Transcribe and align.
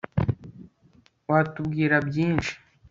Watubwira 1.29 1.95
byinshi 2.07 2.53